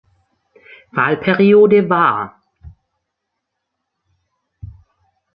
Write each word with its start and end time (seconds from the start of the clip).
Wahlperiode 0.93 1.87
war. 1.87 2.41